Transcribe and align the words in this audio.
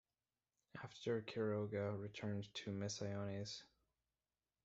After 0.83 1.21
Quiroga 1.21 1.95
returned 1.95 2.51
to 2.55 2.71
Misiones. 2.71 3.61